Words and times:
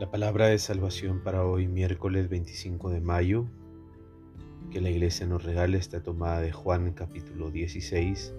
La 0.00 0.10
palabra 0.10 0.48
de 0.48 0.58
salvación 0.58 1.20
para 1.20 1.44
hoy, 1.44 1.68
miércoles 1.68 2.28
25 2.28 2.90
de 2.90 3.00
mayo, 3.00 3.46
que 4.72 4.80
la 4.80 4.90
iglesia 4.90 5.24
nos 5.24 5.44
regala, 5.44 5.76
está 5.76 6.02
tomada 6.02 6.40
de 6.40 6.50
Juan 6.50 6.94
capítulo 6.94 7.52
16, 7.52 8.34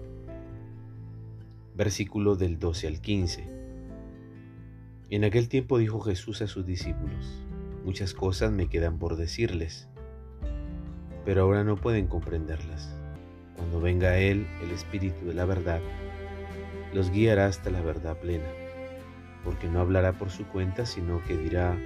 versículos 1.74 2.38
del 2.38 2.58
12 2.58 2.88
al 2.88 3.00
15. 3.00 3.48
En 5.08 5.24
aquel 5.24 5.48
tiempo 5.48 5.78
dijo 5.78 6.00
Jesús 6.00 6.42
a 6.42 6.46
sus 6.46 6.66
discípulos, 6.66 7.42
muchas 7.86 8.12
cosas 8.12 8.52
me 8.52 8.68
quedan 8.68 8.98
por 8.98 9.16
decirles, 9.16 9.88
pero 11.24 11.44
ahora 11.44 11.64
no 11.64 11.76
pueden 11.76 12.06
comprenderlas. 12.06 12.94
Cuando 13.56 13.80
venga 13.80 14.18
Él, 14.18 14.46
el 14.62 14.72
Espíritu 14.72 15.24
de 15.24 15.32
la 15.32 15.46
verdad, 15.46 15.80
los 16.92 17.10
guiará 17.10 17.46
hasta 17.46 17.70
la 17.70 17.80
verdad 17.80 18.20
plena 18.20 18.65
porque 19.46 19.68
no 19.68 19.80
hablará 19.80 20.12
por 20.12 20.28
su 20.28 20.44
cuenta, 20.44 20.84
sino 20.84 21.22
que 21.22 21.36
dirá 21.36 21.78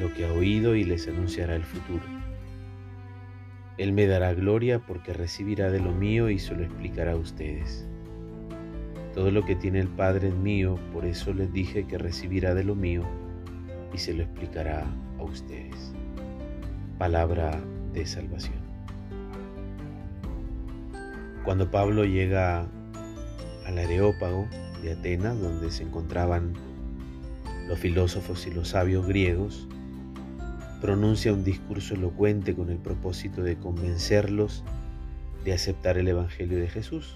lo 0.00 0.12
que 0.14 0.24
ha 0.24 0.32
oído 0.32 0.74
y 0.74 0.84
les 0.84 1.06
anunciará 1.06 1.54
el 1.54 1.62
futuro. 1.62 2.02
Él 3.76 3.92
me 3.92 4.06
dará 4.06 4.32
gloria 4.32 4.78
porque 4.78 5.12
recibirá 5.12 5.70
de 5.70 5.78
lo 5.78 5.92
mío 5.92 6.30
y 6.30 6.38
se 6.38 6.54
lo 6.54 6.64
explicará 6.64 7.12
a 7.12 7.16
ustedes. 7.16 7.86
Todo 9.14 9.30
lo 9.30 9.44
que 9.44 9.56
tiene 9.56 9.80
el 9.80 9.88
Padre 9.88 10.28
es 10.28 10.34
mío, 10.34 10.78
por 10.92 11.04
eso 11.04 11.34
les 11.34 11.52
dije 11.52 11.86
que 11.86 11.98
recibirá 11.98 12.54
de 12.54 12.64
lo 12.64 12.74
mío 12.74 13.02
y 13.92 13.98
se 13.98 14.14
lo 14.14 14.22
explicará 14.22 14.86
a 15.18 15.22
ustedes. 15.22 15.92
Palabra 16.96 17.60
de 17.92 18.06
salvación. 18.06 18.58
Cuando 21.44 21.70
Pablo 21.70 22.04
llega 22.04 22.66
al 23.66 23.78
Areópago 23.78 24.48
de 24.82 24.92
Atenas, 24.92 25.38
donde 25.40 25.70
se 25.70 25.82
encontraban 25.82 26.54
los 27.70 27.78
filósofos 27.78 28.48
y 28.48 28.50
los 28.50 28.70
sabios 28.70 29.06
griegos, 29.06 29.68
pronuncia 30.80 31.32
un 31.32 31.44
discurso 31.44 31.94
elocuente 31.94 32.56
con 32.56 32.68
el 32.68 32.78
propósito 32.78 33.44
de 33.44 33.58
convencerlos 33.58 34.64
de 35.44 35.52
aceptar 35.52 35.96
el 35.96 36.08
Evangelio 36.08 36.58
de 36.58 36.66
Jesús. 36.66 37.14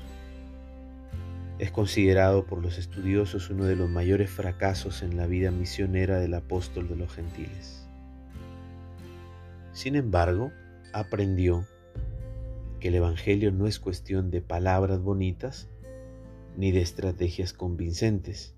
Es 1.59 1.73
considerado 1.73 2.47
por 2.47 2.63
los 2.63 2.79
estudiosos 2.79 3.51
uno 3.51 3.65
de 3.65 3.75
los 3.75 3.91
mayores 3.91 4.31
fracasos 4.31 5.03
en 5.03 5.17
la 5.17 5.27
vida 5.27 5.51
misionera 5.51 6.21
del 6.21 6.35
apóstol 6.35 6.87
de 6.87 6.95
los 6.95 7.13
gentiles. 7.13 7.89
Sin 9.73 9.97
embargo, 9.97 10.53
aprendió 10.93 11.67
que 12.79 12.89
el 12.89 12.95
Evangelio 12.95 13.51
no 13.51 13.67
es 13.67 13.81
cuestión 13.81 14.31
de 14.31 14.41
palabras 14.41 15.01
bonitas 15.01 15.69
ni 16.57 16.71
de 16.71 16.81
estrategias 16.81 17.53
convincentes, 17.53 18.54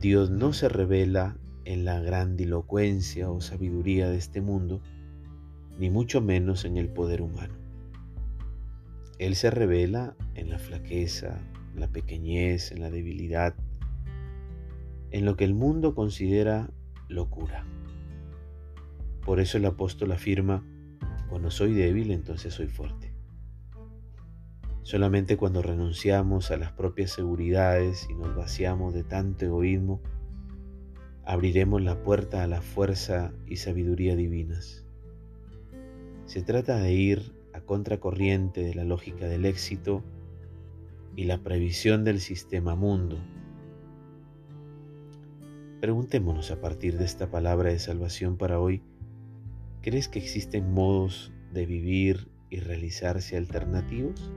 Dios 0.00 0.30
no 0.30 0.52
se 0.52 0.68
revela 0.68 1.36
en 1.64 1.84
la 1.84 2.00
grandilocuencia 2.00 3.30
o 3.30 3.40
sabiduría 3.40 4.10
de 4.10 4.16
este 4.16 4.40
mundo, 4.40 4.82
ni 5.78 5.88
mucho 5.88 6.20
menos 6.20 6.64
en 6.64 6.76
el 6.76 6.88
poder 6.88 7.22
humano. 7.22 7.54
Él 9.18 9.36
se 9.36 9.50
revela 9.50 10.16
en 10.34 10.50
la 10.50 10.58
flaqueza, 10.58 11.40
en 11.72 11.80
la 11.80 11.88
pequeñez, 11.88 12.72
en 12.72 12.80
la 12.80 12.90
debilidad, 12.90 13.54
en 15.12 15.24
lo 15.24 15.36
que 15.36 15.44
el 15.44 15.54
mundo 15.54 15.94
considera 15.94 16.70
locura. 17.08 17.64
Por 19.24 19.38
eso 19.38 19.58
el 19.58 19.64
apóstol 19.64 20.10
afirma, 20.10 20.64
cuando 21.30 21.52
soy 21.52 21.72
débil, 21.72 22.10
entonces 22.10 22.52
soy 22.52 22.66
fuerte. 22.66 23.13
Solamente 24.84 25.38
cuando 25.38 25.62
renunciamos 25.62 26.50
a 26.50 26.58
las 26.58 26.72
propias 26.72 27.10
seguridades 27.10 28.06
y 28.10 28.14
nos 28.14 28.36
vaciamos 28.36 28.92
de 28.92 29.02
tanto 29.02 29.46
egoísmo, 29.46 30.02
abriremos 31.24 31.80
la 31.80 32.02
puerta 32.02 32.44
a 32.44 32.46
la 32.46 32.60
fuerza 32.60 33.32
y 33.46 33.56
sabiduría 33.56 34.14
divinas. 34.14 34.84
Se 36.26 36.42
trata 36.42 36.76
de 36.76 36.92
ir 36.92 37.34
a 37.54 37.62
contracorriente 37.62 38.62
de 38.62 38.74
la 38.74 38.84
lógica 38.84 39.26
del 39.26 39.46
éxito 39.46 40.04
y 41.16 41.24
la 41.24 41.38
previsión 41.38 42.04
del 42.04 42.20
sistema 42.20 42.74
mundo. 42.74 43.16
Preguntémonos 45.80 46.50
a 46.50 46.60
partir 46.60 46.98
de 46.98 47.06
esta 47.06 47.30
palabra 47.30 47.70
de 47.70 47.78
salvación 47.78 48.36
para 48.36 48.60
hoy, 48.60 48.82
¿crees 49.80 50.08
que 50.08 50.18
existen 50.18 50.74
modos 50.74 51.32
de 51.54 51.64
vivir 51.64 52.28
y 52.50 52.60
realizarse 52.60 53.38
alternativos? 53.38 54.30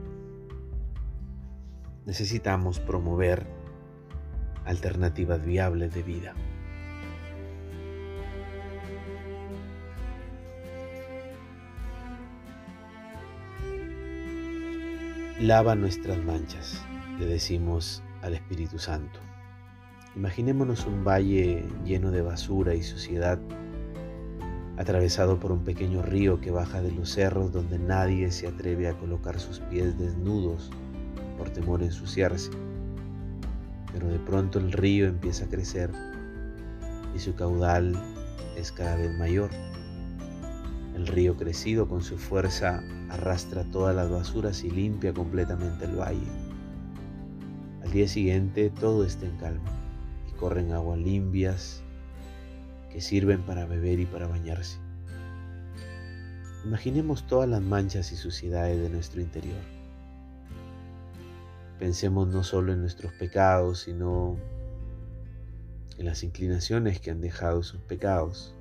Necesitamos 2.06 2.80
promover 2.80 3.46
alternativas 4.64 5.44
viables 5.44 5.94
de 5.94 6.02
vida. 6.02 6.34
Lava 15.40 15.74
nuestras 15.74 16.18
manchas, 16.24 16.82
le 17.18 17.26
decimos 17.26 18.02
al 18.22 18.34
Espíritu 18.34 18.78
Santo. 18.78 19.20
Imaginémonos 20.16 20.84
un 20.84 21.04
valle 21.04 21.64
lleno 21.84 22.10
de 22.10 22.22
basura 22.22 22.74
y 22.74 22.82
suciedad, 22.82 23.38
atravesado 24.76 25.38
por 25.38 25.52
un 25.52 25.64
pequeño 25.64 26.02
río 26.02 26.40
que 26.40 26.50
baja 26.50 26.82
de 26.82 26.90
los 26.90 27.10
cerros 27.10 27.52
donde 27.52 27.78
nadie 27.78 28.32
se 28.32 28.48
atreve 28.48 28.88
a 28.88 28.98
colocar 28.98 29.38
sus 29.38 29.60
pies 29.60 29.96
desnudos 29.98 30.70
por 31.38 31.48
temor 31.50 31.80
a 31.80 31.86
ensuciarse. 31.86 32.50
Pero 33.92 34.08
de 34.08 34.18
pronto 34.18 34.58
el 34.58 34.72
río 34.72 35.06
empieza 35.06 35.44
a 35.44 35.48
crecer 35.48 35.90
y 37.14 37.18
su 37.18 37.34
caudal 37.34 37.94
es 38.56 38.72
cada 38.72 38.96
vez 38.96 39.16
mayor. 39.16 39.50
El 40.94 41.06
río 41.06 41.36
crecido 41.36 41.88
con 41.88 42.02
su 42.02 42.18
fuerza 42.18 42.82
arrastra 43.08 43.64
todas 43.64 43.94
las 43.94 44.10
basuras 44.10 44.64
y 44.64 44.70
limpia 44.70 45.14
completamente 45.14 45.84
el 45.84 45.96
valle. 45.96 46.26
Al 47.82 47.92
día 47.92 48.08
siguiente 48.08 48.70
todo 48.70 49.04
está 49.04 49.24
en 49.24 49.36
calma 49.36 49.70
y 50.28 50.36
corren 50.36 50.72
aguas 50.72 50.98
limpias 50.98 51.82
que 52.90 53.00
sirven 53.00 53.42
para 53.42 53.64
beber 53.64 54.00
y 54.00 54.06
para 54.06 54.26
bañarse. 54.26 54.78
Imaginemos 56.64 57.26
todas 57.26 57.48
las 57.48 57.62
manchas 57.62 58.12
y 58.12 58.16
suciedades 58.16 58.78
de 58.80 58.90
nuestro 58.90 59.20
interior 59.20 59.77
Pensemos 61.78 62.26
no 62.26 62.42
solo 62.42 62.72
en 62.72 62.80
nuestros 62.80 63.12
pecados, 63.12 63.82
sino 63.82 64.36
en 65.96 66.06
las 66.06 66.24
inclinaciones 66.24 67.00
que 67.00 67.12
han 67.12 67.20
dejado 67.20 67.62
sus 67.62 67.80
pecados. 67.82 68.56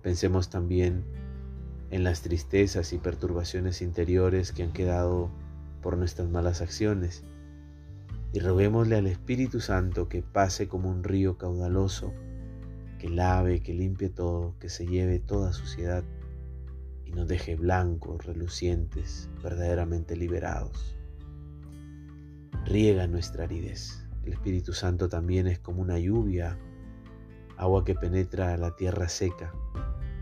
Pensemos 0.00 0.48
también 0.48 1.02
en 1.90 2.04
las 2.04 2.22
tristezas 2.22 2.92
y 2.92 2.98
perturbaciones 2.98 3.82
interiores 3.82 4.52
que 4.52 4.62
han 4.62 4.72
quedado 4.72 5.28
por 5.82 5.96
nuestras 5.98 6.28
malas 6.28 6.60
acciones. 6.60 7.24
Y 8.32 8.38
roguémosle 8.38 8.96
al 8.96 9.08
Espíritu 9.08 9.60
Santo 9.60 10.08
que 10.08 10.22
pase 10.22 10.68
como 10.68 10.88
un 10.88 11.02
río 11.02 11.36
caudaloso, 11.36 12.12
que 13.00 13.08
lave, 13.08 13.60
que 13.60 13.74
limpie 13.74 14.08
todo, 14.08 14.54
que 14.60 14.68
se 14.68 14.86
lleve 14.86 15.18
toda 15.18 15.52
suciedad 15.52 16.04
y 17.04 17.10
nos 17.10 17.26
deje 17.26 17.56
blancos, 17.56 18.24
relucientes, 18.24 19.28
verdaderamente 19.42 20.16
liberados 20.16 20.96
riega 22.64 23.06
nuestra 23.06 23.44
aridez. 23.44 24.06
El 24.24 24.32
Espíritu 24.32 24.72
Santo 24.72 25.08
también 25.08 25.46
es 25.46 25.58
como 25.58 25.82
una 25.82 25.98
lluvia, 25.98 26.58
agua 27.56 27.84
que 27.84 27.94
penetra 27.94 28.56
la 28.56 28.74
tierra 28.74 29.08
seca. 29.08 29.52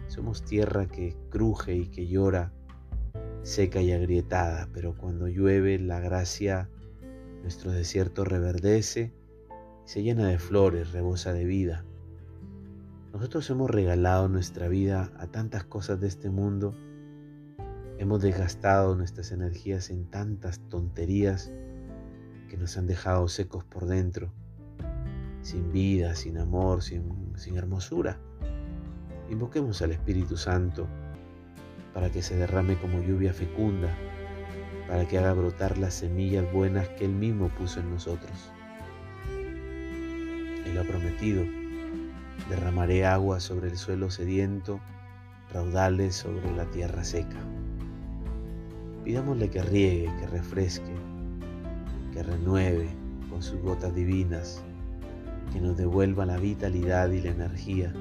Somos 0.09 0.45
tierra 0.45 0.87
que 0.87 1.17
cruje 1.31 1.77
y 1.77 1.87
que 1.87 2.07
llora, 2.07 2.53
seca 3.43 3.81
y 3.81 3.93
agrietada, 3.93 4.69
pero 4.73 4.97
cuando 4.97 5.29
llueve 5.29 5.79
la 5.79 6.01
gracia, 6.01 6.69
nuestro 7.43 7.71
desierto 7.71 8.25
reverdece 8.25 9.13
se 9.85 10.03
llena 10.03 10.29
de 10.29 10.39
flores, 10.39 10.93
rebosa 10.93 11.33
de 11.33 11.45
vida. 11.45 11.85
Nosotros 13.13 13.49
hemos 13.51 13.71
regalado 13.71 14.29
nuestra 14.29 14.69
vida 14.69 15.13
a 15.19 15.27
tantas 15.27 15.65
cosas 15.65 16.01
de 16.01 16.09
este 16.09 16.31
mundo, 16.31 16.75
hemos 17.99 18.23
desgastado 18.23 18.97
nuestras 18.97 19.33
energías 19.33 19.91
en 19.91 20.07
tantas 20.07 20.61
tonterías 20.69 21.53
que 22.53 22.59
nos 22.59 22.77
han 22.77 22.87
dejado 22.87 23.29
secos 23.29 23.65
por 23.65 23.87
dentro, 23.87 24.31
sin 25.41 25.73
vida, 25.73 26.15
sin 26.15 26.37
amor, 26.37 26.83
sin, 26.83 27.33
sin 27.35 27.57
hermosura. 27.57 28.19
Invoquemos 29.31 29.81
al 29.81 29.93
Espíritu 29.93 30.37
Santo 30.37 30.87
para 31.95 32.11
que 32.11 32.21
se 32.21 32.37
derrame 32.37 32.79
como 32.79 33.01
lluvia 33.01 33.33
fecunda, 33.33 33.89
para 34.87 35.09
que 35.09 35.17
haga 35.17 35.33
brotar 35.33 35.79
las 35.79 35.95
semillas 35.95 36.45
buenas 36.53 36.91
que 36.91 37.07
Él 37.07 37.15
mismo 37.15 37.49
puso 37.49 37.81
en 37.81 37.89
nosotros. 37.89 38.53
Él 40.67 40.77
ha 40.77 40.83
prometido, 40.83 41.45
derramaré 42.51 43.07
agua 43.07 43.41
sobre 43.41 43.71
el 43.71 43.79
suelo 43.79 44.11
sediento, 44.11 44.79
raudales 45.55 46.17
sobre 46.17 46.55
la 46.55 46.67
tierra 46.67 47.03
seca. 47.03 47.39
Pidámosle 49.05 49.49
que 49.49 49.63
riegue, 49.63 50.13
que 50.21 50.27
refresque, 50.27 51.12
que 52.13 52.23
renueve 52.23 52.89
con 53.31 53.43
sus 53.43 53.61
gotas 53.61 53.95
divinas 53.95 54.63
que 55.53 55.61
nos 55.61 55.77
devuelva 55.77 56.25
la 56.25 56.39
vitalidad 56.39 57.11
y 57.11 57.21
la 57.21 57.31
energía, 57.31 57.93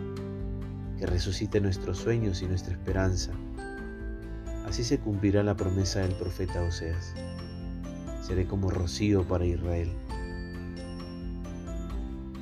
que 0.98 1.06
resucite 1.06 1.60
nuestros 1.60 1.98
sueños 1.98 2.42
y 2.42 2.48
nuestra 2.48 2.74
esperanza. 2.74 3.32
Así 4.66 4.84
se 4.84 5.00
cumplirá 5.00 5.44
la 5.44 5.56
promesa 5.56 6.00
del 6.00 6.14
profeta 6.14 6.62
Oseas. 6.62 7.14
Seré 8.22 8.46
como 8.46 8.70
rocío 8.70 9.28
para 9.28 9.46
Israel. 9.46 9.92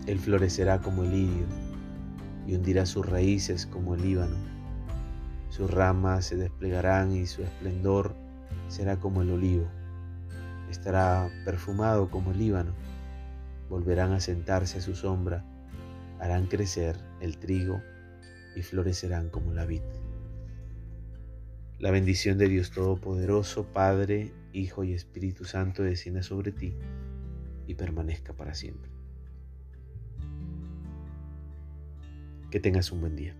Él 0.05 0.19
florecerá 0.19 0.79
como 0.79 1.03
el 1.03 1.11
lirio 1.11 1.45
y 2.45 2.55
hundirá 2.55 2.85
sus 2.85 3.05
raíces 3.05 3.65
como 3.65 3.95
el 3.95 4.01
Líbano. 4.01 4.35
Sus 5.49 5.71
ramas 5.71 6.25
se 6.25 6.35
desplegarán 6.35 7.15
y 7.15 7.25
su 7.25 7.43
esplendor 7.43 8.15
será 8.67 8.97
como 8.97 9.21
el 9.21 9.31
olivo. 9.31 9.67
Estará 10.69 11.29
perfumado 11.45 12.09
como 12.09 12.31
el 12.31 12.39
Líbano. 12.39 12.73
Volverán 13.69 14.13
a 14.13 14.19
sentarse 14.19 14.79
a 14.79 14.81
su 14.81 14.95
sombra, 14.95 15.45
harán 16.19 16.47
crecer 16.47 16.97
el 17.21 17.37
trigo 17.37 17.81
y 18.55 18.61
florecerán 18.61 19.29
como 19.29 19.53
la 19.53 19.65
vid. 19.65 19.81
La 21.79 21.91
bendición 21.91 22.37
de 22.37 22.49
Dios 22.49 22.71
Todopoderoso, 22.71 23.65
Padre, 23.65 24.33
Hijo 24.51 24.83
y 24.83 24.93
Espíritu 24.93 25.45
Santo 25.45 25.83
descienda 25.83 26.23
sobre 26.23 26.51
ti 26.51 26.75
y 27.67 27.75
permanezca 27.75 28.33
para 28.33 28.53
siempre. 28.53 28.91
Que 32.51 32.59
tengas 32.59 32.91
un 32.91 33.01
buen 33.01 33.15
día. 33.15 33.35